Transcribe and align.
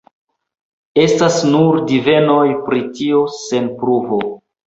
Estas 1.01 1.35
nur 1.49 1.77
divenoj 1.91 2.47
pri 2.69 2.81
tio, 3.01 3.23
sen 3.39 3.67
pruvo. 3.83 4.21